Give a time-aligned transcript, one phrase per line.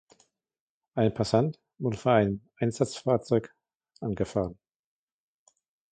[0.95, 3.53] Ein Passant wurde von einem Einsatzfahrzeug
[3.99, 4.57] angefahren.